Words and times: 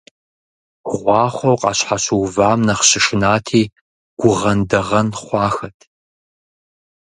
Гъуахъуэу 0.91 1.59
къащхьэщыувам 1.61 2.59
нэхъ 2.67 2.83
щышынати, 2.89 3.63
гугъэндэгъэн 4.19 5.07
хъуахэт. 5.23 5.77